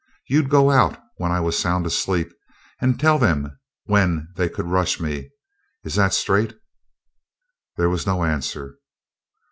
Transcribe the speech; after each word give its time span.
You'd 0.27 0.49
go 0.49 0.71
out, 0.71 0.99
when 1.17 1.31
I 1.31 1.39
was 1.41 1.55
sound 1.59 1.85
asleep, 1.85 2.33
and 2.79 2.99
tell 2.99 3.19
them 3.19 3.59
when 3.83 4.29
they 4.35 4.49
could 4.49 4.65
rush 4.65 4.99
me. 4.99 5.29
Is 5.83 5.93
that 5.93 6.11
straight?" 6.15 6.55
There 7.77 7.87
was 7.87 8.07
no 8.07 8.23
answer. 8.23 8.79